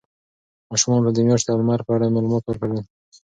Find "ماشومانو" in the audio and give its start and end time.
0.69-1.05